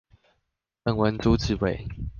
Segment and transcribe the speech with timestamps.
[0.83, 1.87] 本文主旨為